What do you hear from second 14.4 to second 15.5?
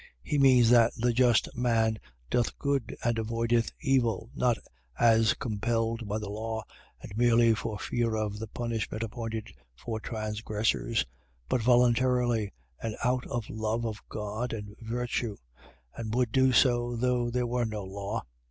and virtue;